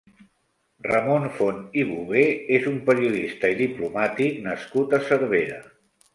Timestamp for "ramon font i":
0.85-1.83